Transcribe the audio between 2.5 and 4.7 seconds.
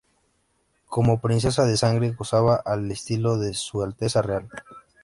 el estilo de "Su Alteza Real".